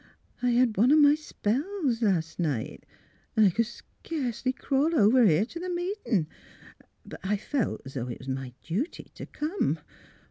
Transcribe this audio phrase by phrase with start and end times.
[0.41, 2.87] I had one o' my spells last night,
[3.37, 3.83] an' I could sea
[4.31, 6.25] 'cely crawl over here t' the meeting.
[7.05, 9.77] But I felt 's 'o' it was my duty t' come.